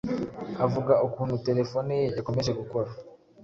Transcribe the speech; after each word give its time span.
Avuga 0.65 0.93
ukuntu 1.07 1.35
telefone 1.47 1.91
ye 2.01 2.07
yakomeje 2.17 2.51
gukora, 2.59 2.89